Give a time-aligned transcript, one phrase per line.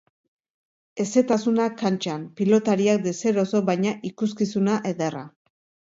[1.03, 5.23] Hezetasuna kantxan, pilotariak deseroso baina ikuskizuna ederra.